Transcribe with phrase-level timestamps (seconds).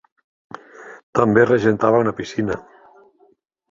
[1.21, 2.61] També regentava una piscina.